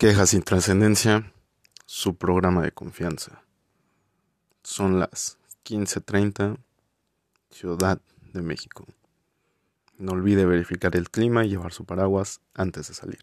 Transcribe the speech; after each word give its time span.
Quejas 0.00 0.30
sin 0.30 0.40
trascendencia, 0.40 1.30
su 1.84 2.16
programa 2.16 2.62
de 2.62 2.72
confianza. 2.72 3.42
Son 4.62 4.98
las 4.98 5.36
15:30, 5.62 6.56
Ciudad 7.50 8.00
de 8.32 8.40
México. 8.40 8.86
No 9.98 10.12
olvide 10.12 10.46
verificar 10.46 10.96
el 10.96 11.10
clima 11.10 11.44
y 11.44 11.50
llevar 11.50 11.74
su 11.74 11.84
paraguas 11.84 12.40
antes 12.54 12.88
de 12.88 12.94
salir. 12.94 13.20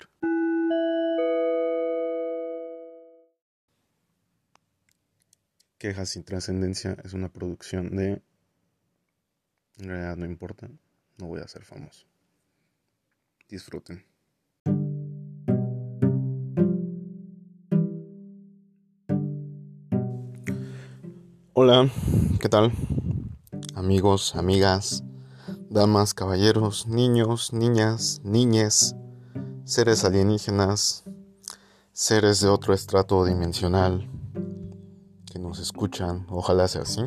Quejas 5.79 6.09
sin 6.09 6.23
trascendencia 6.25 6.95
es 7.03 7.13
una 7.13 7.29
producción 7.29 7.95
de... 7.95 8.21
En 9.79 9.87
realidad 9.87 10.15
no 10.15 10.27
importa, 10.27 10.69
no 11.17 11.25
voy 11.25 11.41
a 11.41 11.47
ser 11.47 11.65
famoso. 11.65 12.05
Disfruten. 13.49 14.05
Hola, 21.69 21.89
¿qué 22.39 22.47
tal? 22.47 22.71
Amigos, 23.75 24.37
amigas, 24.37 25.03
damas, 25.69 26.13
caballeros, 26.13 26.87
niños, 26.87 27.51
niñas, 27.51 28.21
niñes, 28.23 28.95
seres 29.65 30.05
alienígenas, 30.05 31.03
seres 31.91 32.39
de 32.39 32.47
otro 32.47 32.73
estrato 32.73 33.25
dimensional 33.25 34.09
que 35.29 35.39
nos 35.39 35.59
escuchan, 35.59 36.25
ojalá 36.29 36.69
sea 36.69 36.83
así. 36.83 37.01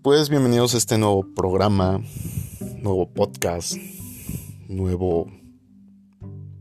Pues 0.00 0.28
bienvenidos 0.28 0.74
a 0.74 0.78
este 0.78 0.96
nuevo 0.98 1.26
programa, 1.34 2.00
nuevo 2.76 3.12
podcast, 3.12 3.76
nuevo 4.68 5.26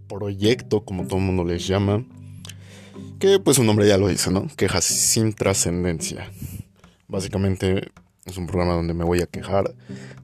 proyecto, 0.10 0.84
como 0.84 1.06
todo 1.06 1.20
el 1.20 1.26
mundo 1.26 1.44
les 1.44 1.68
llama 1.68 2.04
que 3.24 3.40
pues 3.40 3.56
su 3.56 3.64
nombre 3.64 3.88
ya 3.88 3.98
lo 3.98 4.10
dice, 4.10 4.32
¿no? 4.32 4.50
Quejas 4.58 4.84
sin 4.84 5.32
trascendencia. 5.32 6.30
Básicamente 7.08 7.88
es 8.26 8.36
un 8.36 8.48
programa 8.48 8.74
donde 8.74 8.94
me 8.94 9.06
voy 9.06 9.22
a 9.22 9.28
quejar 9.28 9.74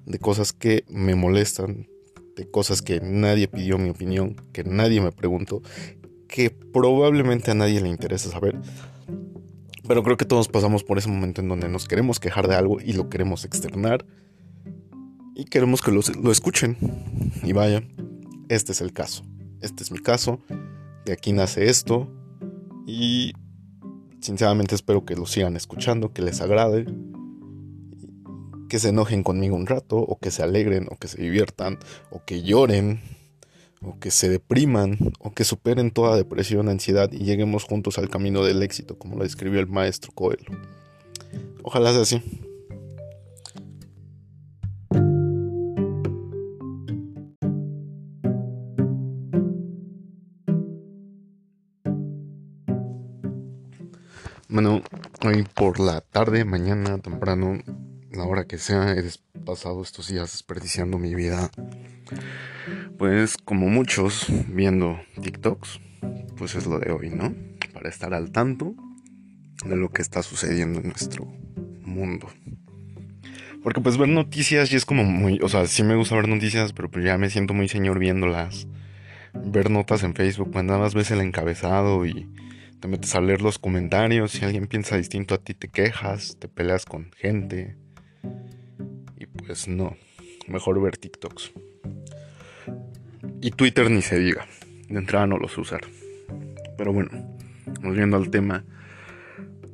de 0.06 0.20
cosas 0.20 0.52
que 0.52 0.84
me 0.90 1.16
molestan, 1.16 1.88
de 2.36 2.52
cosas 2.52 2.82
que 2.82 3.00
nadie 3.00 3.48
pidió 3.48 3.78
mi 3.78 3.90
opinión, 3.90 4.36
que 4.52 4.66
nadie 4.66 5.00
me 5.00 5.14
preguntó, 5.14 5.62
que 6.28 6.50
probablemente 6.50 7.52
a 7.52 7.54
nadie 7.54 7.80
le 7.80 7.88
interesa 7.88 8.32
saber. 8.32 8.60
Pero 9.88 10.04
creo 10.04 10.18
que 10.18 10.26
todos 10.26 10.50
pasamos 10.50 10.84
por 10.84 10.98
ese 10.98 11.08
momento 11.08 11.40
en 11.40 11.48
donde 11.48 11.70
nos 11.70 11.88
queremos 11.88 12.20
quejar 12.20 12.50
de 12.50 12.56
algo 12.56 12.82
y 12.82 12.92
lo 12.92 13.08
queremos 13.08 13.46
externar. 13.46 14.06
Y 15.36 15.46
queremos 15.46 15.82
que 15.82 15.92
lo, 15.92 16.02
lo 16.22 16.34
escuchen. 16.34 16.76
Y 17.44 17.54
vaya, 17.54 17.82
este 18.50 18.74
es 18.74 18.82
el 18.82 18.92
caso. 18.92 19.24
Este 19.62 19.84
es 19.84 19.92
mi 19.94 20.00
caso. 20.00 20.42
De 21.06 21.14
aquí 21.14 21.32
nace 21.32 21.70
esto 21.70 22.14
y 22.90 23.34
sinceramente 24.20 24.76
espero 24.76 25.06
que 25.06 25.16
lo 25.16 25.26
sigan 25.26 25.56
escuchando, 25.56 26.12
que 26.12 26.24
les 26.24 26.42
agrade, 26.42 26.86
que 28.68 28.80
se 28.80 28.90
enojen 28.90 29.24
conmigo 29.24 29.56
un 29.56 29.68
rato, 29.68 29.98
o 29.98 30.18
que 30.18 30.32
se 30.32 30.42
alegren, 30.42 30.88
o 30.90 30.98
que 30.98 31.08
se 31.08 31.22
diviertan, 31.22 31.78
o 32.10 32.24
que 32.26 32.42
lloren, 32.42 33.02
o 33.82 34.00
que 34.00 34.12
se 34.12 34.28
depriman, 34.28 34.98
o 35.20 35.34
que 35.34 35.44
superen 35.44 35.92
toda 35.92 36.16
depresión, 36.16 36.68
ansiedad 36.68 37.12
y 37.12 37.26
lleguemos 37.26 37.64
juntos 37.64 37.98
al 38.00 38.10
camino 38.10 38.44
del 38.44 38.64
éxito, 38.64 38.98
como 38.98 39.18
lo 39.18 39.24
describió 39.24 39.60
el 39.60 39.68
maestro 39.68 40.12
Coelho. 40.14 40.52
Ojalá 41.64 41.92
sea 41.92 42.02
así. 42.02 42.49
Hoy 55.30 55.46
por 55.54 55.80
la 55.80 56.02
tarde, 56.02 56.44
mañana, 56.44 56.98
temprano, 56.98 57.60
la 58.12 58.24
hora 58.24 58.46
que 58.46 58.58
sea, 58.58 58.94
he 58.94 59.04
pasado 59.46 59.84
estos 59.84 60.08
días 60.08 60.32
desperdiciando 60.32 60.98
mi 60.98 61.14
vida. 61.14 61.52
Pues 62.98 63.38
como 63.38 63.68
muchos 63.68 64.26
viendo 64.48 65.00
TikToks, 65.22 65.82
pues 66.36 66.56
es 66.56 66.66
lo 66.66 66.80
de 66.80 66.92
hoy, 66.92 67.12
¿no? 67.12 67.32
Para 67.74 67.90
estar 67.90 68.16
al 68.16 68.32
tanto 68.32 68.74
de 69.64 69.76
lo 69.76 69.92
que 69.92 70.02
está 70.02 70.24
sucediendo 70.24 70.80
en 70.80 70.88
nuestro 70.88 71.26
mundo. 71.84 72.28
Porque 73.62 73.82
pues 73.82 74.00
ver 74.00 74.10
noticias 74.10 74.72
ya 74.72 74.78
es 74.78 74.86
como 74.86 75.04
muy, 75.04 75.40
o 75.44 75.48
sea, 75.48 75.68
sí 75.68 75.84
me 75.84 75.96
gusta 75.96 76.16
ver 76.16 76.28
noticias, 76.28 76.74
pero 76.74 76.90
pues 76.90 77.06
ya 77.06 77.20
me 77.20 77.30
siento 77.30 77.54
muy 77.54 77.70
señor 77.70 78.00
viéndolas. 78.00 78.68
Ver 79.36 79.70
notas 79.70 80.02
en 80.02 80.16
Facebook, 80.16 80.52
cuando 80.52 80.74
nada 80.74 80.86
más 80.86 80.96
ves 80.96 81.12
el 81.12 81.22
encabezado 81.22 82.04
y 82.08 82.28
te 82.80 82.88
metes 82.88 83.14
a 83.16 83.22
leer 83.22 83.42
los 83.42 83.60
comentarios, 83.60 84.32
si 84.32 84.46
alguien 84.46 84.68
piensa 84.68 84.96
distinto 84.96 85.36
a 85.36 85.40
ti 85.40 85.54
te 85.54 85.68
quejas, 85.68 86.38
te 86.40 86.48
peleas 86.48 86.86
con 86.86 87.12
gente. 87.18 87.76
Y 89.18 89.26
pues 89.26 89.68
no, 89.68 89.98
mejor 90.48 90.82
ver 90.82 90.98
TikToks. 90.98 91.52
Y 93.42 93.52
Twitter 93.52 93.90
ni 93.92 94.02
se 94.02 94.18
diga, 94.20 94.46
de 94.88 94.98
entrada 94.98 95.28
no 95.28 95.38
los 95.38 95.58
usar. 95.58 95.82
Pero 96.78 96.94
bueno, 96.94 97.10
volviendo 97.82 98.18
al 98.18 98.30
tema, 98.30 98.64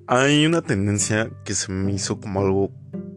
hay 0.07 0.45
una 0.45 0.61
tendencia 0.61 1.29
que 1.43 1.53
se 1.53 1.71
me 1.71 1.93
hizo 1.93 2.19
como 2.19 2.41
algo 2.41 2.71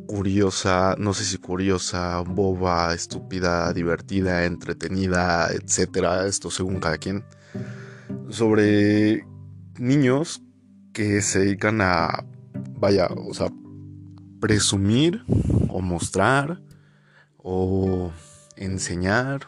curiosa, 0.07 0.97
no 0.99 1.13
sé 1.13 1.25
si 1.25 1.39
curiosa, 1.39 2.21
boba, 2.21 2.95
estúpida, 2.95 3.73
divertida, 3.73 4.45
entretenida, 4.45 5.49
etcétera, 5.51 6.27
esto 6.27 6.51
según 6.51 6.81
cada 6.81 6.97
quien, 6.97 7.25
sobre 8.31 9.27
niños 9.81 10.43
que 10.93 11.23
se 11.23 11.41
dedican 11.41 11.81
a, 11.81 12.25
vaya, 12.79 13.07
o 13.07 13.35
sea, 13.35 13.53
presumir 14.41 15.23
o 15.69 15.81
mostrar 15.81 16.61
o 17.37 18.13
enseñar 18.57 19.41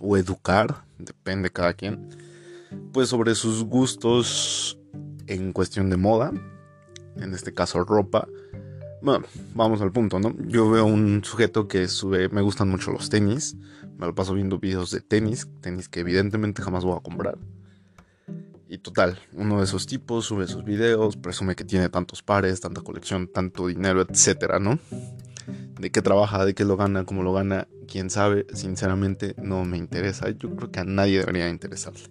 o 0.00 0.16
educar, 0.16 0.84
depende 0.98 1.50
cada 1.50 1.74
quien, 1.74 2.08
pues 2.92 3.08
sobre 3.08 3.34
sus 3.34 3.64
gustos 3.64 4.78
en 5.26 5.52
cuestión 5.52 5.90
de 5.90 5.96
moda, 5.96 6.32
en 7.16 7.34
este 7.34 7.52
caso 7.52 7.84
ropa. 7.84 8.28
Bueno, 9.02 9.26
vamos 9.54 9.80
al 9.80 9.92
punto, 9.92 10.18
¿no? 10.18 10.34
Yo 10.46 10.70
veo 10.70 10.84
un 10.84 11.22
sujeto 11.22 11.68
que 11.68 11.86
sube, 11.88 12.28
me 12.30 12.42
gustan 12.42 12.68
mucho 12.68 12.90
los 12.90 13.10
tenis, 13.10 13.56
me 13.96 14.06
lo 14.06 14.14
paso 14.14 14.34
viendo 14.34 14.58
videos 14.58 14.90
de 14.90 15.00
tenis, 15.00 15.48
tenis 15.60 15.88
que 15.88 16.00
evidentemente 16.00 16.62
jamás 16.62 16.84
voy 16.84 16.96
a 16.96 17.00
comprar. 17.00 17.38
Y 18.70 18.78
total, 18.78 19.18
uno 19.32 19.58
de 19.58 19.64
esos 19.64 19.86
tipos 19.86 20.26
sube 20.26 20.46
sus 20.46 20.62
videos, 20.62 21.16
presume 21.16 21.56
que 21.56 21.64
tiene 21.64 21.88
tantos 21.88 22.22
pares, 22.22 22.60
tanta 22.60 22.82
colección, 22.82 23.26
tanto 23.26 23.66
dinero, 23.66 24.02
etcétera, 24.06 24.58
¿no? 24.58 24.78
De 25.80 25.90
qué 25.90 26.02
trabaja, 26.02 26.44
de 26.44 26.54
qué 26.54 26.66
lo 26.66 26.76
gana, 26.76 27.04
cómo 27.04 27.22
lo 27.22 27.32
gana, 27.32 27.66
quién 27.90 28.10
sabe, 28.10 28.44
sinceramente 28.52 29.34
no 29.42 29.64
me 29.64 29.78
interesa. 29.78 30.28
Yo 30.30 30.54
creo 30.54 30.70
que 30.70 30.80
a 30.80 30.84
nadie 30.84 31.20
debería 31.20 31.48
interesarle. 31.48 32.02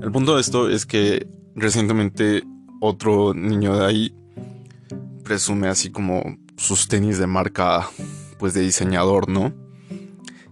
El 0.00 0.12
punto 0.12 0.36
de 0.36 0.40
esto 0.40 0.70
es 0.70 0.86
que 0.86 1.26
recientemente 1.56 2.44
otro 2.80 3.34
niño 3.34 3.76
de 3.76 3.84
ahí 3.84 4.14
presume 5.24 5.66
así 5.66 5.90
como 5.90 6.22
sus 6.56 6.86
tenis 6.86 7.18
de 7.18 7.26
marca, 7.26 7.90
pues 8.38 8.54
de 8.54 8.60
diseñador, 8.60 9.28
¿no? 9.28 9.52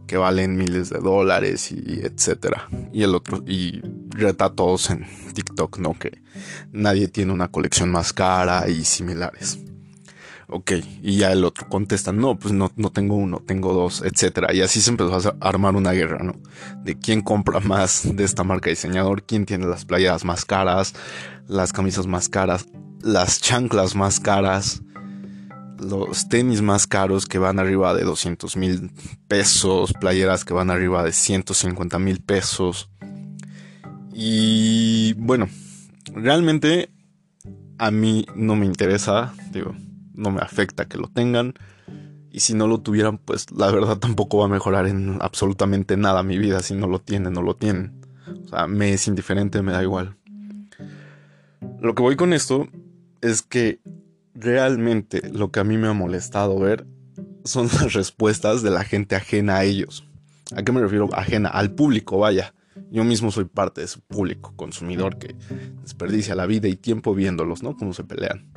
Que 0.07 0.17
valen 0.17 0.57
miles 0.57 0.91
de 0.91 0.99
dólares 0.99 1.73
y 1.73 2.01
etcétera. 2.03 2.69
Y 2.93 3.03
el 3.03 3.15
otro, 3.15 3.43
y 3.47 3.81
reta 4.11 4.51
todos 4.51 4.91
en 4.91 5.07
TikTok, 5.35 5.79
¿no? 5.79 5.99
Que 5.99 6.23
nadie 6.73 7.09
tiene 7.09 7.33
una 7.33 7.49
colección 7.49 7.91
más 7.91 8.13
cara 8.13 8.69
y 8.69 8.85
similares. 8.85 9.59
Ok, 10.49 10.73
y 11.03 11.17
ya 11.17 11.33
el 11.33 11.45
otro 11.45 11.69
contesta, 11.69 12.13
no, 12.13 12.39
pues 12.39 12.55
no, 12.55 12.71
no 12.77 12.93
tengo 12.93 13.17
uno, 13.17 13.43
tengo 13.45 13.73
dos, 13.73 14.03
etcétera. 14.03 14.55
Y 14.55 14.61
así 14.61 14.81
se 14.81 14.91
empezó 14.91 15.17
a 15.17 15.49
armar 15.49 15.75
una 15.75 15.91
guerra, 15.91 16.23
¿no? 16.23 16.35
De 16.85 16.97
quién 16.97 17.21
compra 17.21 17.59
más 17.59 18.09
de 18.15 18.23
esta 18.23 18.45
marca 18.45 18.71
diseñador, 18.71 19.25
quién 19.25 19.45
tiene 19.45 19.67
las 19.67 19.85
playadas 19.85 20.25
más 20.25 20.45
caras, 20.45 20.95
las 21.49 21.73
camisas 21.73 22.07
más 22.07 22.29
caras, 22.29 22.67
las 23.03 23.41
chanclas 23.41 23.97
más 23.97 24.21
caras 24.21 24.83
los 25.79 26.29
tenis 26.29 26.63
más 26.63 26.87
caros 26.87 27.27
que 27.27 27.39
van 27.39 27.59
arriba 27.59 27.95
de 27.95 28.05
200 28.05 28.57
mil 28.57 28.91
pesos, 29.29 29.93
playeras 30.01 30.45
que 30.45 30.55
van 30.55 30.71
arriba 30.71 31.03
de 31.03 31.13
150 31.13 31.99
mil 31.99 32.21
pesos. 32.21 32.91
Y 34.13 35.13
bueno, 35.15 35.49
realmente 36.13 36.91
a 37.79 37.91
mí 37.91 38.27
no 38.35 38.57
me 38.57 38.67
interesa, 38.67 39.35
digo, 39.53 39.75
no 40.15 40.31
me 40.31 40.41
afecta 40.41 40.87
que 40.87 40.99
lo 40.99 41.09
tengan. 41.09 41.55
Y 42.31 42.41
si 42.41 42.55
no 42.55 42.67
lo 42.67 42.81
tuvieran, 42.81 43.19
pues 43.19 43.51
la 43.51 43.71
verdad 43.71 43.99
tampoco 43.99 44.39
va 44.39 44.47
a 44.47 44.49
mejorar 44.49 44.87
en 44.87 45.19
absolutamente 45.21 45.97
nada 45.97 46.23
mi 46.23 46.39
vida. 46.39 46.61
Si 46.61 46.75
no 46.75 46.87
lo 46.87 47.01
tienen, 47.01 47.33
no 47.33 47.43
lo 47.43 47.57
tienen. 47.57 48.01
O 48.45 48.49
sea, 48.49 48.67
me 48.67 48.93
es 48.93 49.07
indiferente, 49.07 49.63
me 49.63 49.73
da 49.73 49.83
igual. 49.83 50.17
Lo 51.81 51.95
que 51.95 52.03
voy 52.03 52.17
con 52.17 52.33
esto 52.33 52.69
es 53.21 53.43
que 53.43 53.81
realmente 54.39 55.29
lo 55.33 55.51
que 55.51 55.61
a 55.61 55.65
mí 55.65 55.77
me 55.79 55.89
ha 55.89 55.93
molestado 55.93 56.59
ver 56.59 56.87
son 57.45 57.67
las 57.67 57.93
respuestas 57.93 58.63
de 58.63 58.71
la 58.71 58.85
gente 58.85 59.17
ajena 59.17 59.57
a 59.57 59.65
ellos. 59.65 60.07
¿A 60.55 60.63
qué 60.63 60.73
me 60.73 60.81
refiero? 60.81 61.09
Ajena, 61.13 61.49
al 61.49 61.73
público, 61.73 62.19
vaya. 62.19 62.55
Yo 62.91 63.05
mismo 63.05 63.31
soy 63.31 63.47
parte 63.47 63.81
de 63.81 63.87
ese 63.87 64.01
público 64.07 64.55
consumidor 64.55 65.19
que 65.19 65.35
desperdicia 65.83 66.35
la 66.35 66.47
vida 66.47 66.69
y 66.69 66.77
tiempo 66.77 67.15
viéndolos, 67.15 67.63
¿no? 67.63 67.77
Cómo 67.77 67.93
se 67.95 68.05
pelean. 68.05 68.53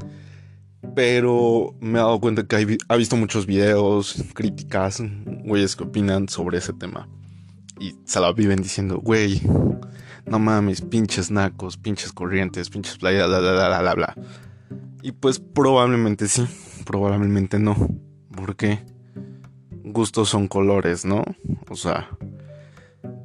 Pero 0.95 1.75
me 1.79 1.99
he 1.99 2.01
dado 2.01 2.19
cuenta 2.19 2.45
que 2.45 2.77
ha 2.87 2.95
visto 2.95 3.15
muchos 3.15 3.45
videos, 3.45 4.23
críticas, 4.33 5.01
güeyes 5.45 5.75
que 5.75 5.83
opinan 5.83 6.27
sobre 6.29 6.57
ese 6.57 6.73
tema. 6.73 7.07
Y 7.79 7.95
se 8.05 8.19
la 8.19 8.31
viven 8.33 8.61
diciendo, 8.61 8.99
güey, 8.99 9.41
no 10.25 10.37
mames, 10.37 10.81
pinches 10.81 11.31
nacos, 11.31 11.77
pinches 11.77 12.11
corrientes, 12.11 12.69
pinches 12.69 12.97
playas, 12.97 13.27
bla, 13.27 13.39
bla, 13.39 13.53
bla, 13.53 13.81
bla, 13.81 13.93
bla. 13.95 14.15
Y 15.01 15.11
pues 15.13 15.39
probablemente 15.39 16.27
sí, 16.27 16.45
probablemente 16.85 17.59
no. 17.59 17.75
Porque 18.35 18.79
gustos 19.83 20.29
son 20.29 20.47
colores, 20.47 21.05
¿no? 21.05 21.23
O 21.69 21.75
sea, 21.75 22.09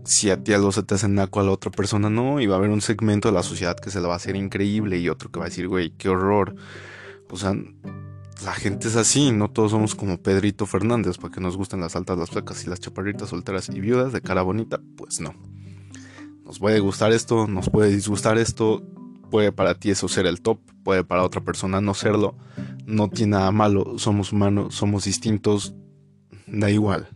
si 0.04 0.30
a 0.30 0.42
ti 0.42 0.52
algo 0.52 0.72
se 0.72 0.82
te 0.82 0.94
hace 0.94 1.08
naco 1.08 1.40
a 1.40 1.44
la 1.44 1.50
otra 1.50 1.70
persona, 1.70 2.10
no. 2.10 2.40
Y 2.40 2.46
va 2.46 2.56
a 2.56 2.58
haber 2.58 2.70
un 2.70 2.80
segmento 2.80 3.28
de 3.28 3.34
la 3.34 3.42
sociedad 3.42 3.76
que 3.76 3.90
se 3.90 4.00
le 4.00 4.06
va 4.06 4.14
a 4.14 4.16
hacer 4.16 4.36
increíble 4.36 4.98
y 4.98 5.08
otro 5.08 5.30
que 5.30 5.38
va 5.38 5.46
a 5.46 5.48
decir, 5.48 5.68
güey, 5.68 5.90
qué 5.90 6.08
horror. 6.08 6.54
O 7.30 7.36
sea, 7.36 7.54
la 8.44 8.52
gente 8.52 8.88
es 8.88 8.96
así, 8.96 9.32
no 9.32 9.50
todos 9.50 9.70
somos 9.70 9.94
como 9.94 10.20
Pedrito 10.20 10.66
Fernández, 10.66 11.18
para 11.18 11.32
que 11.32 11.40
nos 11.40 11.56
gusten 11.56 11.80
las 11.80 11.96
altas, 11.96 12.18
las 12.18 12.30
flacas 12.30 12.64
y 12.64 12.68
las 12.68 12.80
chaparritas 12.80 13.30
solteras 13.30 13.68
y 13.68 13.80
viudas 13.80 14.12
de 14.12 14.20
cara 14.20 14.42
bonita, 14.42 14.80
pues 14.96 15.20
no. 15.20 15.34
Nos 16.44 16.58
puede 16.58 16.78
gustar 16.80 17.12
esto, 17.12 17.46
nos 17.46 17.70
puede 17.70 17.90
disgustar 17.90 18.36
esto, 18.38 18.82
puede 19.34 19.50
para 19.50 19.74
ti 19.74 19.90
eso 19.90 20.06
ser 20.06 20.26
el 20.26 20.40
top, 20.40 20.60
puede 20.84 21.02
para 21.02 21.24
otra 21.24 21.40
persona 21.40 21.80
no 21.80 21.92
serlo, 21.94 22.36
no 22.86 23.10
tiene 23.10 23.32
nada 23.32 23.50
malo, 23.50 23.98
somos 23.98 24.30
humanos, 24.30 24.76
somos 24.76 25.06
distintos, 25.06 25.74
da 26.46 26.70
igual. 26.70 27.08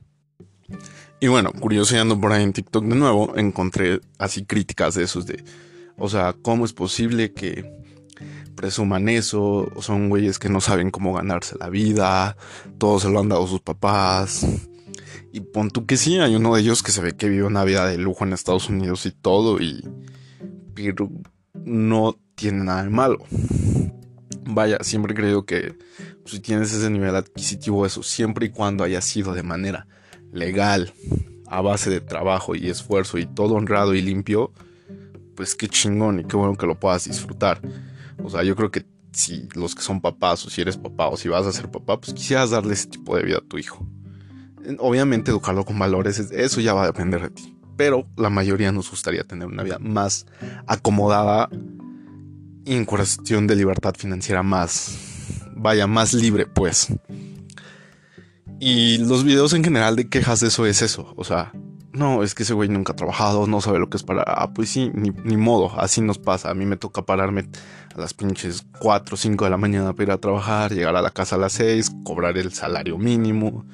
Y 1.21 1.29
bueno, 1.29 1.53
curioseando 1.53 2.21
por 2.21 2.33
ahí 2.33 2.43
en 2.43 2.53
TikTok 2.53 2.85
de 2.87 2.97
nuevo, 2.97 3.37
encontré 3.37 4.01
así 4.19 4.45
críticas 4.45 4.97
de 4.97 5.05
esos 5.05 5.27
de, 5.27 5.45
o 5.97 6.09
sea, 6.09 6.33
¿cómo 6.43 6.65
es 6.65 6.73
posible 6.73 7.33
que 7.35 7.73
presuman 8.57 9.09
eso? 9.09 9.71
Son 9.81 10.09
güeyes 10.09 10.41
que 10.41 10.49
no 10.49 10.61
saben 10.61 10.91
cómo 10.91 11.15
ganarse 11.15 11.55
la 11.57 11.69
vida, 11.69 12.37
todos 12.79 13.03
se 13.03 13.11
lo 13.11 13.21
han 13.21 13.29
dado 13.29 13.47
sus 13.47 13.61
papás. 13.61 14.45
Y 15.33 15.39
pon 15.39 15.71
tú 15.71 15.87
que 15.87 15.97
sí, 15.97 16.19
hay 16.19 16.35
uno 16.35 16.57
de 16.57 16.63
ellos 16.63 16.83
que 16.83 16.91
se 16.91 17.01
ve 17.01 17.13
que 17.13 17.29
vive 17.29 17.45
una 17.45 17.63
vida 17.63 17.87
de 17.87 17.97
lujo 17.97 18.25
en 18.25 18.33
Estados 18.33 18.69
Unidos 18.69 19.07
y 19.07 19.13
todo, 19.13 19.61
y. 19.61 19.89
no 21.65 22.19
tiene 22.35 22.65
nada 22.65 22.85
de 22.85 22.91
malo. 22.91 23.25
Vaya, 24.45 24.79
siempre 24.81 25.15
creo 25.15 25.45
que 25.45 25.77
si 26.25 26.41
tienes 26.41 26.73
ese 26.73 26.91
nivel 26.91 27.15
adquisitivo, 27.17 27.85
eso, 27.87 28.03
siempre 28.03 28.47
y 28.47 28.51
cuando 28.51 28.85
haya 28.85 29.01
sido 29.01 29.35
de 29.35 29.43
manera 29.43 29.87
legal, 30.33 30.93
a 31.47 31.61
base 31.61 31.91
de 31.91 32.01
trabajo 32.01 32.55
y 32.55 32.69
esfuerzo 32.69 33.19
y 33.19 33.27
todo 33.27 33.55
honrado 33.55 33.95
y 33.95 34.03
limpio, 34.03 34.53
pues 35.35 35.55
qué 35.55 35.69
chingón 35.69 36.21
y 36.21 36.25
qué 36.25 36.37
bueno 36.37 36.57
que 36.57 36.67
lo 36.67 36.79
puedas 36.79 37.05
disfrutar. 37.05 37.61
O 38.23 38.31
sea, 38.31 38.43
yo 38.43 38.57
creo 38.57 38.71
que 38.71 38.87
si 39.13 39.49
los 39.55 39.75
que 39.75 39.83
son 39.83 40.01
papás 40.01 40.45
o 40.47 40.51
si 40.51 40.61
eres 40.61 40.77
papá 40.77 41.09
o 41.09 41.17
si 41.17 41.29
vas 41.29 41.47
a 41.47 41.53
ser 41.53 41.71
papá, 41.71 42.01
pues 42.01 42.13
quisieras 42.15 42.51
darle 42.51 42.75
ese 42.75 42.89
tipo 42.89 43.17
de 43.17 43.23
vida 43.23 43.39
a 43.39 43.49
tu 43.49 43.59
hijo. 43.59 43.87
Obviamente 44.79 45.31
educarlo 45.31 45.65
con 45.65 45.79
valores, 45.79 46.19
eso 46.19 46.61
ya 46.61 46.75
va 46.75 46.85
a 46.85 46.87
depender 46.87 47.23
de 47.23 47.31
ti. 47.31 47.58
Pero 47.79 48.09
la 48.17 48.29
mayoría 48.29 48.73
nos 48.73 48.91
gustaría 48.91 49.23
tener 49.23 49.47
una 49.47 49.63
vida 49.63 49.79
más 49.79 50.27
acomodada 50.67 51.49
y 52.65 52.75
en 52.75 52.85
cuestión 52.85 53.47
de 53.47 53.55
libertad 53.55 53.95
financiera 53.97 54.43
más, 54.43 54.99
vaya, 55.55 55.87
más 55.87 56.13
libre, 56.13 56.45
pues. 56.45 56.89
Y 58.59 58.99
los 58.99 59.23
videos 59.23 59.53
en 59.53 59.63
general 59.63 59.95
de 59.95 60.09
quejas 60.09 60.41
de 60.41 60.49
eso 60.49 60.67
es 60.67 60.83
eso. 60.83 61.15
O 61.17 61.23
sea, 61.23 61.53
no, 61.93 62.25
es 62.25 62.35
que 62.35 62.43
ese 62.43 62.53
güey 62.53 62.69
nunca 62.69 62.95
ha 62.95 62.97
trabajado, 62.97 63.47
no 63.47 63.61
sabe 63.61 63.79
lo 63.79 63.89
que 63.89 63.97
es 63.97 64.03
para. 64.03 64.25
Ah, 64.27 64.53
pues 64.53 64.71
sí, 64.71 64.91
ni, 64.93 65.37
modo, 65.37 65.79
así 65.81 66.01
nos 66.01 66.19
pasa. 66.19 66.51
A 66.51 66.55
mí 66.55 66.67
me 66.67 66.77
toca 66.77 67.03
pararme 67.03 67.49
a 67.95 68.01
las 68.01 68.13
pinches 68.13 68.67
4 68.81 69.15
o 69.15 69.17
5 69.17 69.45
de 69.45 69.51
la 69.51 69.57
mañana 69.57 69.93
para 69.93 70.03
ir 70.03 70.11
a 70.11 70.19
trabajar, 70.19 70.73
llegar 70.73 70.97
a 70.97 71.03
la 71.03 71.11
casa 71.11 71.37
a 71.37 71.39
las 71.39 71.53
6, 71.53 71.93
cobrar 72.03 72.37
el 72.39 72.53
salario 72.53 72.99
mínimo, 72.99 73.65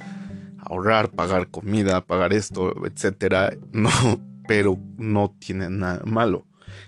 ahorrar, 0.64 1.10
pagar 1.10 1.48
comida, 1.48 2.04
pagar 2.04 2.32
esto, 2.32 2.86
etcétera. 2.86 3.52
No, 3.72 3.90
pero 4.48 4.78
no 4.96 5.34
tiene 5.38 5.70
nada 5.70 6.02
malo. 6.04 6.46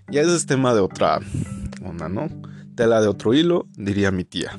Ya 0.09 0.23
ese 0.23 0.37
es 0.37 0.47
tema 0.47 0.75
de 0.75 0.81
otra 0.81 1.21
onda, 1.85 2.09
¿no? 2.09 2.29
Tela 2.75 3.01
de 3.01 3.09
otro 3.09 3.35
hilo, 3.35 3.67
diría 3.77 4.11
mi 4.11 4.25
tía. 4.25 4.59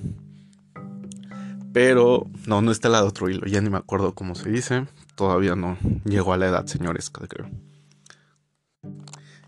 Pero 1.74 2.26
no, 2.48 2.62
no 2.62 2.72
está 2.72 2.90
la 2.90 3.02
de 3.02 3.08
otro 3.08 3.30
hilo, 3.30 3.46
ya 3.46 3.62
ni 3.62 3.70
me 3.70 3.78
acuerdo 3.78 4.16
cómo 4.16 4.36
se 4.36 4.50
dice. 4.50 4.88
Todavía 5.16 5.56
no 5.56 5.78
llego 6.06 6.34
a 6.34 6.38
la 6.38 6.48
edad, 6.48 6.66
señores, 6.66 7.10
creo. 7.10 7.50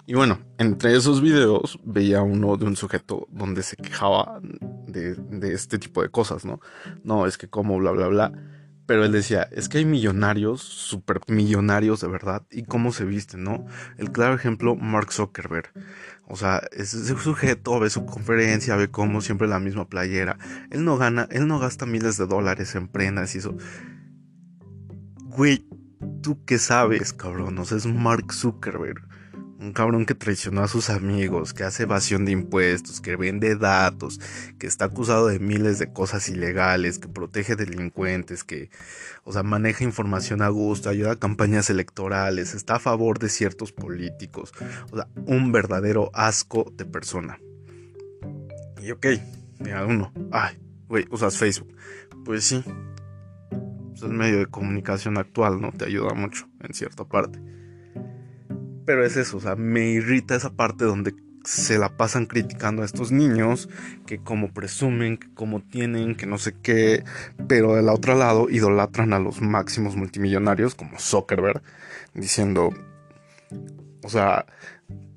Y 0.06 0.16
bueno, 0.16 0.40
entre 0.58 0.96
esos 0.96 1.22
videos 1.22 1.80
veía 1.84 2.24
uno 2.24 2.58
de 2.58 2.66
un 2.66 2.76
sujeto 2.76 3.28
donde 3.30 3.62
se 3.62 3.76
quejaba 3.76 4.40
de 4.42 5.54
este 5.54 5.78
tipo 5.78 6.02
de 6.02 6.10
cosas, 6.10 6.46
¿no? 6.46 6.60
No, 7.04 7.28
es 7.28 7.38
que 7.38 7.48
como, 7.48 7.78
bla, 7.78 7.92
bla, 7.92 8.08
bla. 8.08 8.32
Pero 8.90 9.06
él 9.06 9.12
decía, 9.12 9.48
es 9.52 9.70
que 9.70 9.78
hay 9.78 9.86
millonarios, 9.86 10.64
super 10.64 11.22
millonarios 11.28 12.02
de 12.02 12.08
verdad, 12.08 12.48
y 12.50 12.64
cómo 12.64 12.92
se 12.92 13.06
visten, 13.06 13.44
¿no? 13.44 13.68
El 14.00 14.12
claro 14.12 14.34
ejemplo, 14.34 14.76
Mark 14.76 15.14
Zuckerberg. 15.14 15.72
O 16.28 16.36
sea, 16.36 16.64
ese 16.72 17.16
sujeto 17.20 17.80
ve 17.80 17.92
su 17.92 18.08
conferencia, 18.08 18.76
ve 18.78 18.90
cómo 18.90 19.22
siempre 19.22 19.48
la 19.48 19.60
misma 19.60 19.88
playera. 19.88 20.40
Él 20.72 20.86
no 20.86 20.98
gana, 20.98 21.28
él 21.30 21.48
no 21.48 21.60
gasta 21.60 21.86
miles 21.86 22.18
de 22.18 22.26
dólares 22.26 22.74
en 22.74 22.88
prendas 22.88 23.36
y 23.36 23.38
eso. 23.38 23.56
Güey, 25.26 25.68
¿tú 26.24 26.44
qué 26.46 26.58
sabes, 26.58 27.14
cabrón? 27.14 27.60
O 27.60 27.66
sea, 27.66 27.78
es 27.78 27.86
Mark 27.86 28.34
Zuckerberg. 28.34 29.08
Un 29.60 29.74
cabrón 29.74 30.06
que 30.06 30.16
traicionó 30.16 30.62
a 30.64 30.70
sus 30.70 30.90
amigos, 30.90 31.54
que 31.54 31.66
hace 31.66 31.84
evasión 31.84 32.24
de 32.24 32.32
impuestos, 32.32 33.02
que 33.02 33.18
vende 33.18 33.58
datos, 33.58 34.22
que 34.58 34.68
está 34.68 34.86
acusado 34.86 35.28
de 35.28 35.40
miles 35.40 35.80
de 35.80 35.92
cosas 35.92 36.30
ilegales, 36.30 36.98
que 36.98 37.10
protege 37.10 37.58
delincuentes, 37.58 38.46
que, 38.46 38.70
o 39.26 39.34
sea, 39.34 39.44
maneja 39.44 39.84
información 39.84 40.42
a 40.42 40.48
gusto, 40.48 40.90
ayuda 40.90 41.12
a 41.12 41.20
campañas 41.20 41.70
electorales, 41.70 42.54
está 42.54 42.76
a 42.76 42.80
favor 42.80 43.20
de 43.20 43.28
ciertos 43.28 43.74
políticos. 43.74 44.54
O 44.92 44.96
sea, 44.96 45.10
un 45.26 45.52
verdadero 45.52 46.10
asco 46.14 46.72
de 46.78 46.86
persona. 46.86 47.38
Y 48.82 48.92
ok, 48.92 49.08
mira 49.60 49.86
uno, 49.86 50.14
ay, 50.32 50.58
güey, 50.88 51.06
usas 51.12 51.38
Facebook. 51.38 51.76
Pues 52.24 52.46
sí, 52.46 52.64
es 53.94 54.04
el 54.04 54.14
medio 54.14 54.38
de 54.38 54.46
comunicación 54.46 55.18
actual, 55.18 55.60
¿no? 55.60 55.74
Te 55.74 55.84
ayuda 55.84 56.14
mucho 56.14 56.48
en 56.62 56.74
cierta 56.74 57.04
parte. 57.04 57.59
Pero 58.90 59.06
es 59.06 59.18
eso, 59.18 59.38
o 59.38 59.40
sea, 59.40 59.56
me 59.56 59.92
irrita 59.92 60.36
esa 60.36 60.50
parte 60.50 60.84
donde 60.84 61.14
se 61.44 61.78
la 61.78 61.96
pasan 61.96 62.26
criticando 62.26 62.82
a 62.82 62.86
estos 62.86 63.12
niños, 63.12 63.70
que 64.08 64.18
como 64.18 64.52
presumen, 64.52 65.18
que 65.18 65.32
como 65.36 65.62
tienen, 65.62 66.16
que 66.16 66.26
no 66.26 66.40
sé 66.40 66.56
qué, 66.64 67.04
pero 67.48 67.76
del 67.76 67.88
otro 67.90 68.16
lado 68.16 68.50
idolatran 68.50 69.14
a 69.14 69.20
los 69.20 69.42
máximos 69.42 69.96
multimillonarios 69.96 70.74
como 70.74 70.98
Zuckerberg, 70.98 71.62
diciendo, 72.16 72.72
o 74.02 74.10
sea, 74.10 74.48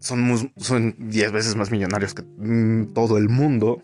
son, 0.00 0.52
son 0.58 0.94
10 0.98 1.32
veces 1.32 1.56
más 1.56 1.70
millonarios 1.70 2.12
que 2.12 2.24
mm, 2.24 2.92
todo 2.92 3.16
el 3.16 3.30
mundo, 3.30 3.82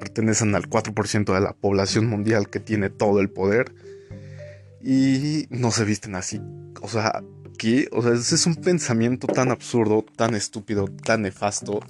pertenecen 0.00 0.56
al 0.56 0.68
4% 0.68 1.32
de 1.32 1.40
la 1.40 1.52
población 1.52 2.08
mundial 2.08 2.50
que 2.50 2.58
tiene 2.58 2.90
todo 2.90 3.20
el 3.20 3.30
poder 3.30 3.72
y 4.82 5.46
no 5.50 5.70
se 5.70 5.84
visten 5.84 6.16
así, 6.16 6.40
o 6.80 6.88
sea, 6.88 7.22
o 7.92 8.02
sea, 8.02 8.12
ese 8.12 8.34
es 8.34 8.46
un 8.46 8.56
pensamiento 8.56 9.26
tan 9.26 9.50
absurdo, 9.50 10.04
tan 10.16 10.34
estúpido, 10.34 10.86
tan 11.04 11.22
nefasto. 11.22 11.80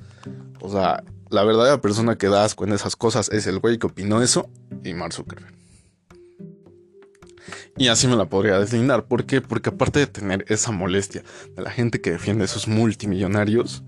O 0.60 0.70
sea, 0.70 1.02
la 1.30 1.44
verdadera 1.44 1.80
persona 1.80 2.16
que 2.16 2.28
da 2.28 2.44
asco 2.44 2.64
en 2.64 2.72
esas 2.72 2.94
cosas 2.96 3.30
es 3.30 3.46
el 3.46 3.58
güey 3.58 3.78
que 3.78 3.86
opinó 3.86 4.22
eso 4.22 4.48
y 4.84 4.94
Mark 4.94 5.14
Zuckerberg. 5.14 5.54
Y 7.76 7.88
así 7.88 8.06
me 8.06 8.16
la 8.16 8.26
podría 8.26 8.58
deslindar. 8.58 9.06
¿Por 9.06 9.24
qué? 9.24 9.40
Porque 9.40 9.70
aparte 9.70 9.98
de 9.98 10.06
tener 10.06 10.44
esa 10.48 10.72
molestia 10.72 11.22
de 11.56 11.62
la 11.62 11.70
gente 11.70 12.00
que 12.00 12.10
defiende 12.10 12.42
a 12.42 12.44
esos 12.44 12.68
multimillonarios, 12.68 13.82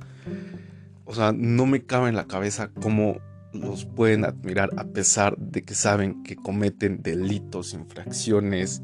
o 1.05 1.15
sea, 1.15 1.33
no 1.33 1.67
me 1.67 1.85
cabe 1.85 2.09
en 2.09 2.17
la 2.17 2.27
cabeza 2.27 2.71
cómo 2.81 3.21
los 3.53 3.85
pueden 3.85 4.25
admirar 4.25 4.71
a 4.77 4.85
pesar 4.85 5.37
de 5.37 5.63
que 5.63 5.75
saben 5.75 6.25
que 6.25 6.35
cometen 6.35 7.03
delitos, 7.03 7.75
infracciones, 7.75 8.83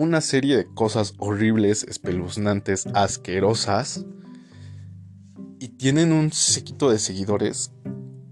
una 0.00 0.22
serie 0.22 0.56
de 0.56 0.64
cosas 0.64 1.12
horribles, 1.18 1.84
espeluznantes, 1.84 2.86
asquerosas. 2.94 4.06
Y 5.58 5.68
tienen 5.68 6.12
un 6.12 6.32
sequito 6.32 6.90
de 6.90 6.98
seguidores 6.98 7.70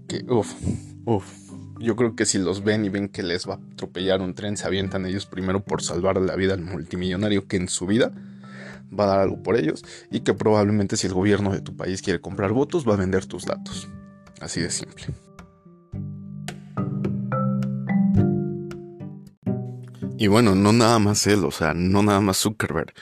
que, 0.07 0.25
uff, 0.27 0.51
uff. 1.05 1.25
Yo 1.79 1.95
creo 1.95 2.15
que 2.15 2.25
si 2.25 2.39
los 2.39 2.63
ven 2.63 2.83
y 2.85 2.89
ven 2.89 3.07
que 3.07 3.23
les 3.23 3.47
va 3.47 3.53
a 3.53 3.59
atropellar 3.73 4.19
un 4.21 4.33
tren, 4.33 4.57
se 4.57 4.65
avientan 4.65 5.05
ellos 5.05 5.27
primero 5.27 5.63
por 5.63 5.81
salvar 5.83 6.19
la 6.19 6.35
vida 6.35 6.55
al 6.55 6.61
multimillonario 6.61 7.47
que 7.47 7.55
en 7.55 7.69
su 7.69 7.85
vida 7.85 8.11
va 8.91 9.03
a 9.03 9.07
dar 9.07 9.19
algo 9.19 9.41
por 9.43 9.55
ellos 9.55 9.85
y 10.11 10.21
que 10.21 10.33
probablemente 10.33 10.97
si 10.97 11.07
el 11.07 11.13
gobierno 11.13 11.51
de 11.53 11.61
tu 11.61 11.77
país 11.77 12.01
quiere 12.01 12.19
comprar 12.19 12.51
votos 12.51 12.85
va 12.85 12.95
a 12.95 12.97
vender 12.97 13.27
tus 13.27 13.45
datos. 13.45 13.87
Así 14.41 14.59
de 14.59 14.71
simple. 14.71 15.05
Y 20.19 20.27
bueno, 20.27 20.53
no 20.53 20.73
nada 20.73 20.99
más 20.99 21.25
él, 21.27 21.45
o 21.45 21.51
sea, 21.51 21.73
no 21.73 22.03
nada 22.03 22.19
más 22.19 22.35
Zuckerberg. 22.39 22.93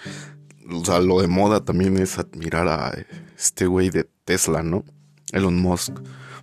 o 0.70 0.86
sea, 0.86 1.00
lo 1.00 1.20
de 1.20 1.28
moda 1.28 1.66
también 1.66 1.98
es 1.98 2.20
admirar 2.20 2.68
a 2.68 2.96
este 3.36 3.66
güey 3.66 3.90
de 3.90 4.08
Tesla, 4.24 4.62
¿no? 4.62 4.86
Elon 5.32 5.60
Musk. 5.60 5.94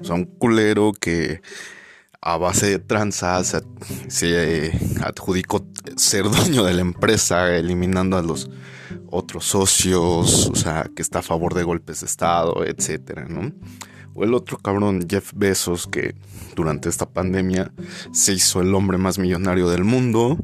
O 0.00 0.04
sea, 0.04 0.16
un 0.16 0.25
culero 0.25 0.93
que 0.93 1.40
a 2.21 2.38
base 2.38 2.71
de 2.71 2.78
tranzas 2.81 3.62
se 4.09 4.73
adjudicó 5.00 5.64
ser 5.97 6.25
dueño 6.25 6.64
de 6.64 6.75
la 6.75 6.81
empresa, 6.81 7.54
eliminando 7.54 8.16
a 8.16 8.23
los 8.23 8.50
otros 9.12 9.45
socios, 9.45 10.49
o 10.49 10.57
sea, 10.57 10.90
que 10.97 11.02
está 11.02 11.21
a 11.21 11.23
favor 11.23 11.54
de 11.54 11.62
golpes 11.62 12.00
de 12.00 12.07
Estado, 12.07 12.64
etcétera, 12.66 13.26
¿no? 13.28 13.52
O 14.14 14.25
el 14.25 14.35
otro 14.35 14.59
cabrón, 14.59 15.06
Jeff 15.09 15.33
Bezos, 15.35 15.87
que 15.87 16.14
durante 16.54 16.88
esta 16.88 17.06
pandemia 17.06 17.73
se 18.12 18.33
hizo 18.33 18.61
el 18.61 18.75
hombre 18.75 18.97
más 18.97 19.18
millonario 19.18 19.68
del 19.68 19.85
mundo, 19.85 20.38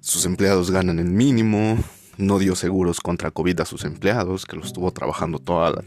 sus 0.00 0.24
empleados 0.24 0.70
ganan 0.70 0.98
el 0.98 1.10
mínimo, 1.10 1.78
no 2.16 2.38
dio 2.38 2.56
seguros 2.56 3.00
contra 3.00 3.30
COVID 3.30 3.60
a 3.60 3.64
sus 3.66 3.84
empleados, 3.84 4.46
que 4.46 4.56
los 4.56 4.66
estuvo 4.66 4.90
trabajando 4.92 5.38
toda 5.38 5.70
la 5.70 5.84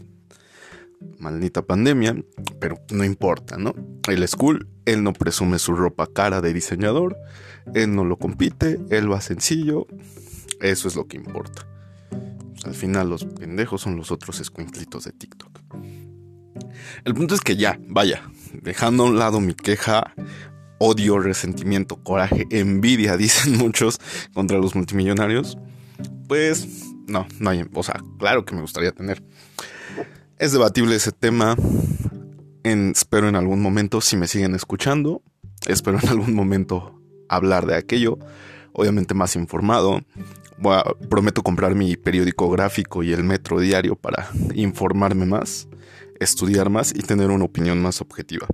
maldita 1.18 1.62
pandemia, 1.62 2.16
pero 2.60 2.76
no 2.90 3.04
importa, 3.04 3.56
¿no? 3.58 3.74
Él 4.08 4.22
es 4.22 4.36
cool, 4.36 4.68
él 4.84 5.02
no 5.02 5.12
presume 5.12 5.58
su 5.58 5.74
ropa 5.74 6.06
cara 6.06 6.40
de 6.40 6.52
diseñador, 6.52 7.16
él 7.74 7.94
no 7.94 8.04
lo 8.04 8.16
compite, 8.16 8.78
él 8.90 9.10
va 9.10 9.20
sencillo, 9.20 9.86
eso 10.60 10.88
es 10.88 10.96
lo 10.96 11.06
que 11.06 11.16
importa. 11.16 11.66
Pues, 12.64 12.64
al 12.64 12.74
final 12.74 13.10
los 13.10 13.24
pendejos 13.24 13.82
son 13.82 13.96
los 13.96 14.10
otros 14.10 14.40
escuinclitos 14.40 15.04
de 15.04 15.12
TikTok. 15.12 15.60
El 17.04 17.14
punto 17.14 17.34
es 17.34 17.40
que 17.40 17.56
ya, 17.56 17.78
vaya, 17.88 18.22
dejando 18.52 19.04
a 19.04 19.06
un 19.06 19.18
lado 19.18 19.40
mi 19.40 19.54
queja, 19.54 20.14
odio, 20.78 21.18
resentimiento, 21.18 21.96
coraje, 21.96 22.46
envidia, 22.50 23.16
dicen 23.18 23.56
muchos, 23.58 24.00
contra 24.32 24.58
los 24.58 24.74
multimillonarios, 24.74 25.58
pues 26.28 26.84
no, 27.06 27.26
no 27.38 27.50
hay, 27.50 27.64
o 27.72 27.82
sea, 27.82 28.00
claro 28.18 28.44
que 28.44 28.54
me 28.54 28.60
gustaría 28.60 28.92
tener. 28.92 29.22
Es 30.38 30.52
debatible 30.52 30.96
ese 30.96 31.12
tema. 31.12 31.56
espero 32.64 33.28
en 33.28 33.36
algún 33.36 33.62
momento, 33.62 34.00
si 34.00 34.16
me 34.16 34.26
siguen 34.26 34.54
escuchando, 34.54 35.22
espero 35.66 35.98
en 36.02 36.08
algún 36.08 36.34
momento 36.34 37.00
hablar 37.28 37.66
de 37.66 37.76
aquello. 37.76 38.18
Obviamente 38.72 39.14
más 39.14 39.36
informado. 39.36 40.02
prometo 41.08 41.42
comprar 41.42 41.74
mi 41.74 41.96
periódico 41.96 42.50
gráfico 42.50 43.02
y 43.02 43.12
el 43.12 43.22
metro 43.22 43.60
diario 43.60 43.94
para 43.94 44.28
informarme 44.54 45.26
más, 45.26 45.68
estudiar 46.20 46.70
más 46.70 46.92
y 46.94 47.00
tener 47.00 47.30
una 47.30 47.44
opinión 47.44 47.80
más 47.80 48.00
objetiva. 48.00 48.46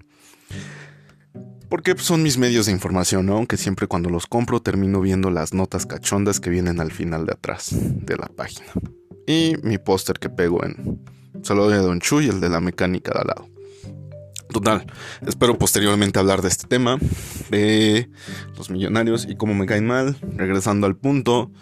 Porque 1.69 1.97
son 1.99 2.23
mis 2.23 2.37
medios 2.37 2.67
de 2.67 2.73
información, 2.73 3.29
aunque 3.31 3.57
siempre 3.57 3.87
cuando 3.87 4.11
los 4.11 4.27
compro 4.27 4.61
termino 4.61 5.01
viendo 5.01 5.31
las 5.31 5.55
notas 5.55 5.87
cachondas 5.87 6.41
que 6.41 6.51
vienen 6.51 6.81
al 6.81 6.91
final 6.91 7.27
de 7.27 7.33
atrás 7.33 7.69
de 7.73 8.17
la 8.17 8.27
página. 8.27 8.73
Y 9.27 9.55
mi 9.63 9.79
póster 9.79 10.19
que 10.19 10.29
pego 10.29 10.65
en, 10.65 11.01
Solo 11.43 11.69
de 11.69 11.79
Don 11.79 12.01
Chu 12.01 12.21
y 12.21 12.29
el 12.29 12.41
de 12.41 12.49
la 12.49 12.61
mecánica 12.61 13.13
de 13.13 13.21
al 13.21 13.27
lado. 13.29 13.49
Total, 14.53 14.85
espero 15.27 15.57
posteriormente 15.57 16.19
hablar 16.19 16.43
de 16.43 16.49
este 16.49 16.67
tema, 16.67 16.99
de 17.51 18.11
los 18.57 18.69
millonarios 18.69 19.27
y 19.29 19.37
cómo 19.37 19.55
me 19.55 19.67
caen 19.67 19.87
mal. 19.87 20.17
Regresando 20.37 20.89
al 20.89 20.97
punto, 20.97 21.53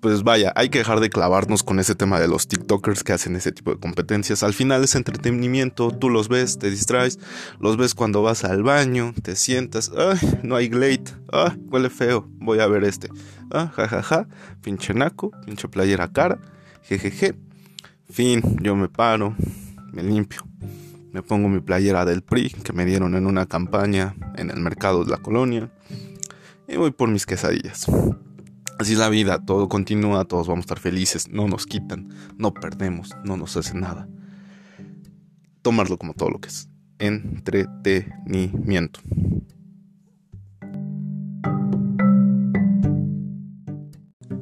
pues 0.00 0.22
vaya, 0.22 0.52
hay 0.54 0.68
que 0.68 0.78
dejar 0.78 1.00
de 1.00 1.10
clavarnos 1.10 1.62
con 1.62 1.80
ese 1.80 1.94
tema 1.94 2.20
de 2.20 2.28
los 2.28 2.46
TikTokers 2.46 3.02
que 3.02 3.12
hacen 3.12 3.36
ese 3.36 3.52
tipo 3.52 3.72
de 3.72 3.80
competencias. 3.80 4.42
Al 4.42 4.54
final 4.54 4.84
es 4.84 4.94
entretenimiento, 4.94 5.90
tú 5.90 6.10
los 6.10 6.28
ves, 6.28 6.58
te 6.58 6.70
distraes, 6.70 7.18
los 7.58 7.76
ves 7.76 7.94
cuando 7.94 8.22
vas 8.22 8.44
al 8.44 8.62
baño, 8.62 9.14
te 9.22 9.36
sientas, 9.36 9.90
ay, 9.96 10.40
no 10.42 10.56
hay 10.56 10.68
Glade, 10.68 11.04
ah, 11.32 11.54
huele 11.70 11.90
feo, 11.90 12.28
voy 12.38 12.60
a 12.60 12.66
ver 12.66 12.84
este, 12.84 13.08
ah, 13.50 13.72
jajaja, 13.74 14.28
pinche 14.62 14.94
naco, 14.94 15.32
pinche 15.44 15.68
playera 15.68 16.12
cara, 16.12 16.38
jejeje. 16.82 17.34
Fin, 18.10 18.42
yo 18.62 18.74
me 18.74 18.88
paro, 18.88 19.36
me 19.92 20.02
limpio, 20.02 20.40
me 21.12 21.22
pongo 21.22 21.48
mi 21.48 21.60
playera 21.60 22.06
del 22.06 22.22
PRI 22.22 22.50
que 22.50 22.72
me 22.72 22.86
dieron 22.86 23.14
en 23.14 23.26
una 23.26 23.44
campaña 23.44 24.14
en 24.36 24.50
el 24.50 24.60
mercado 24.60 25.04
de 25.04 25.10
la 25.10 25.18
colonia 25.18 25.70
y 26.66 26.76
voy 26.76 26.90
por 26.90 27.10
mis 27.10 27.26
quesadillas. 27.26 27.86
Así 28.78 28.92
es 28.92 28.98
la 29.00 29.08
vida, 29.08 29.44
todo 29.44 29.68
continúa, 29.68 30.24
todos 30.24 30.46
vamos 30.46 30.62
a 30.62 30.66
estar 30.66 30.78
felices, 30.78 31.28
no 31.28 31.48
nos 31.48 31.66
quitan, 31.66 32.08
no 32.36 32.54
perdemos, 32.54 33.10
no 33.24 33.36
nos 33.36 33.56
hacen 33.56 33.80
nada. 33.80 34.08
Tomarlo 35.62 35.98
como 35.98 36.14
todo 36.14 36.30
lo 36.30 36.38
que 36.38 36.48
es 36.48 36.68
entretenimiento. 37.00 39.00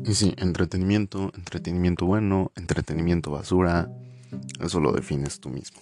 Y 0.04 0.14
sí, 0.14 0.34
entretenimiento, 0.36 1.32
entretenimiento 1.34 2.04
bueno, 2.04 2.52
entretenimiento 2.56 3.30
basura, 3.30 3.90
eso 4.60 4.80
lo 4.80 4.92
defines 4.92 5.40
tú 5.40 5.48
mismo. 5.48 5.80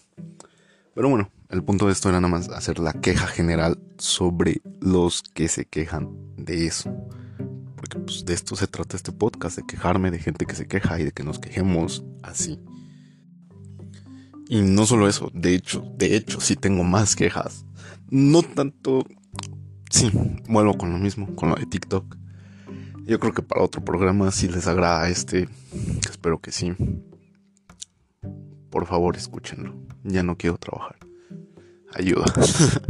Pero 0.95 1.09
bueno, 1.09 1.29
el 1.51 1.65
punto 1.65 1.87
de 1.87 1.93
esto 1.93 2.09
era 2.09 2.21
nada 2.21 2.31
más 2.31 2.49
hacer 2.51 2.79
la 2.79 2.93
queja 2.93 3.27
general 3.27 3.81
sobre 3.99 4.63
los 4.81 5.23
que 5.23 5.49
se 5.49 5.65
quejan 5.65 6.09
de 6.37 6.67
eso. 6.67 6.97
Porque 7.85 7.99
pues, 7.99 8.25
de 8.25 8.33
esto 8.33 8.57
se 8.57 8.67
trata 8.67 8.97
este 8.97 9.13
podcast, 9.13 9.59
de 9.59 9.67
quejarme 9.67 10.11
de 10.11 10.19
gente 10.19 10.47
que 10.47 10.55
se 10.55 10.67
queja 10.67 10.99
y 10.99 11.05
de 11.05 11.13
que 11.13 11.23
nos 11.23 11.39
quejemos 11.39 12.03
así. 12.23 12.59
Y 14.49 14.63
no 14.63 14.87
solo 14.87 15.07
eso, 15.07 15.31
de 15.35 15.55
hecho, 15.55 15.85
de 15.99 16.17
hecho, 16.17 16.41
sí 16.41 16.57
tengo 16.57 16.83
más 16.83 17.15
quejas. 17.15 17.67
No 18.09 18.43
tanto... 18.43 19.05
Sí, 19.91 20.11
vuelvo 20.49 20.79
con 20.79 20.93
lo 20.93 20.99
mismo, 20.99 21.37
con 21.37 21.51
lo 21.51 21.57
de 21.57 21.67
TikTok. 21.67 22.17
Yo 23.05 23.21
creo 23.21 23.35
que 23.35 23.43
para 23.43 23.63
otro 23.63 23.85
programa, 23.85 24.31
si 24.31 24.49
les 24.49 24.67
agrada 24.67 25.11
este, 25.11 25.47
espero 26.09 26.41
que 26.41 26.53
sí. 26.53 26.73
Por 28.71 28.87
favor, 28.87 29.15
escúchenlo. 29.15 29.75
Ya 30.05 30.23
no 30.23 30.39
quiero 30.39 30.57
trabajar. 30.57 30.97
Ayuda. 31.95 32.25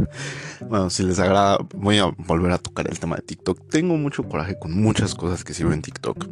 bueno, 0.69 0.89
si 0.89 1.03
les 1.03 1.19
agrada, 1.19 1.59
voy 1.75 1.99
a 1.99 2.05
volver 2.17 2.51
a 2.51 2.57
tocar 2.57 2.89
el 2.89 2.99
tema 2.99 3.15
de 3.15 3.21
TikTok. 3.21 3.69
Tengo 3.69 3.97
mucho 3.97 4.23
coraje 4.23 4.57
con 4.59 4.73
muchas 4.73 5.15
cosas 5.15 5.43
que 5.43 5.53
sirven 5.53 5.75
en 5.75 5.81
TikTok. 5.81 6.27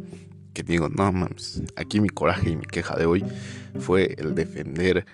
Que 0.52 0.62
digo, 0.62 0.88
no 0.88 1.12
mames, 1.12 1.62
aquí 1.76 2.00
mi 2.00 2.08
coraje 2.08 2.50
y 2.50 2.56
mi 2.56 2.64
queja 2.64 2.96
de 2.96 3.06
hoy 3.06 3.24
fue 3.78 4.14
el 4.18 4.34
defender, 4.34 5.04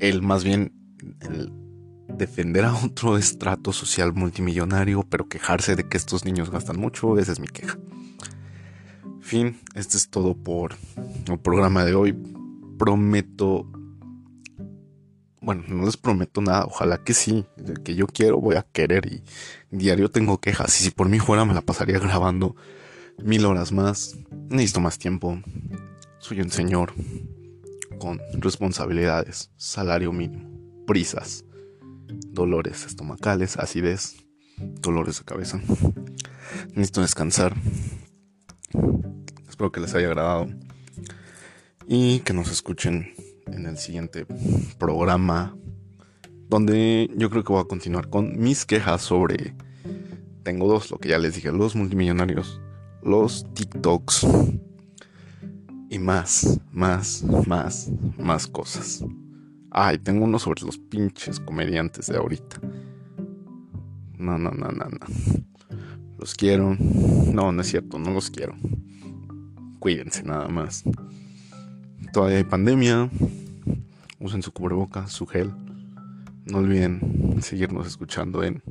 el 0.00 0.22
más 0.22 0.42
bien, 0.42 0.72
el 1.20 1.52
defender 2.08 2.64
a 2.64 2.74
otro 2.74 3.16
estrato 3.16 3.72
social 3.72 4.12
multimillonario, 4.12 5.04
pero 5.08 5.28
quejarse 5.28 5.76
de 5.76 5.88
que 5.88 5.96
estos 5.96 6.24
niños 6.24 6.50
gastan 6.50 6.80
mucho, 6.80 7.16
esa 7.18 7.30
es 7.32 7.38
mi 7.38 7.46
queja 7.46 7.78
fin, 9.28 9.58
este 9.74 9.98
es 9.98 10.08
todo 10.08 10.34
por 10.34 10.74
el 11.28 11.38
programa 11.38 11.84
de 11.84 11.94
hoy. 11.94 12.16
Prometo, 12.78 13.70
bueno, 15.40 15.64
no 15.68 15.84
les 15.84 15.96
prometo 15.96 16.40
nada, 16.40 16.64
ojalá 16.64 16.98
que 16.98 17.14
sí, 17.14 17.46
que 17.84 17.94
yo 17.94 18.06
quiero 18.06 18.40
voy 18.40 18.56
a 18.56 18.62
querer 18.62 19.06
y 19.06 19.22
diario 19.70 20.10
tengo 20.10 20.40
quejas 20.40 20.80
y 20.80 20.84
si 20.84 20.90
por 20.90 21.08
mí 21.08 21.18
fuera 21.18 21.44
me 21.44 21.54
la 21.54 21.60
pasaría 21.60 21.98
grabando 22.00 22.56
mil 23.22 23.44
horas 23.44 23.72
más. 23.72 24.16
Necesito 24.48 24.80
más 24.80 24.98
tiempo. 24.98 25.40
Soy 26.18 26.40
un 26.40 26.50
señor 26.50 26.92
con 27.98 28.20
responsabilidades, 28.32 29.50
salario 29.56 30.12
mínimo, 30.12 30.50
prisas, 30.86 31.44
dolores 32.28 32.86
estomacales, 32.86 33.56
acidez, 33.56 34.24
dolores 34.56 35.18
de 35.18 35.24
cabeza. 35.24 35.60
Necesito 36.74 37.02
descansar. 37.02 37.54
Espero 39.48 39.72
que 39.72 39.80
les 39.80 39.94
haya 39.94 40.08
agradado 40.08 40.48
y 41.86 42.20
que 42.20 42.32
nos 42.32 42.50
escuchen 42.50 43.12
en 43.52 43.66
el 43.66 43.78
siguiente 43.78 44.26
programa 44.78 45.56
donde 46.48 47.10
yo 47.16 47.30
creo 47.30 47.44
que 47.44 47.52
voy 47.52 47.62
a 47.62 47.68
continuar 47.68 48.08
con 48.08 48.38
mis 48.38 48.64
quejas 48.64 49.02
sobre 49.02 49.54
tengo 50.42 50.66
dos, 50.66 50.90
lo 50.90 50.98
que 50.98 51.10
ya 51.10 51.18
les 51.18 51.34
dije, 51.34 51.52
los 51.52 51.76
multimillonarios, 51.76 52.60
los 53.02 53.46
TikToks 53.52 54.26
y 55.90 55.98
más, 55.98 56.60
más, 56.72 57.22
más, 57.46 57.90
más 58.18 58.46
cosas. 58.46 59.04
Ay, 59.70 59.98
tengo 59.98 60.24
uno 60.24 60.38
sobre 60.38 60.62
los 60.62 60.78
pinches 60.78 61.38
comediantes 61.38 62.06
de 62.06 62.16
ahorita. 62.16 62.60
No, 64.16 64.38
no, 64.38 64.50
no, 64.50 64.68
no, 64.68 64.84
no. 64.86 65.06
Los 66.18 66.34
quiero. 66.34 66.76
No, 66.78 67.52
no 67.52 67.60
es 67.60 67.68
cierto, 67.68 67.98
no 67.98 68.10
los 68.12 68.30
quiero 68.30 68.54
cuídense 69.78 70.22
nada 70.22 70.48
más. 70.48 70.84
Todavía 72.12 72.38
hay 72.38 72.44
pandemia. 72.44 73.10
Usen 74.18 74.42
su 74.42 74.52
cubreboca, 74.52 75.06
su 75.06 75.26
gel. 75.26 75.52
No 76.46 76.58
olviden 76.58 77.36
seguirnos 77.40 77.86
escuchando 77.86 78.42
en 78.42 78.62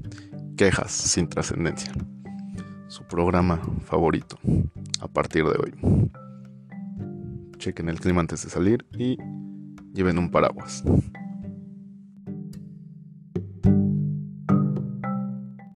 Quejas 0.58 0.92
sin 0.92 1.28
trascendencia. 1.28 1.94
Su 2.88 3.04
programa 3.04 3.62
favorito 3.86 4.40
a 5.00 5.08
partir 5.08 5.44
de 5.44 5.58
hoy. 5.60 5.74
Chequen 7.58 7.90
el 7.90 8.00
clima 8.00 8.22
antes 8.22 8.44
de 8.44 8.50
salir 8.50 8.86
y 8.98 9.18
lleven 9.94 10.18
un 10.18 10.32
paraguas. 10.32 10.84